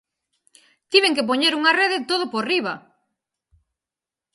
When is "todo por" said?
2.09-2.43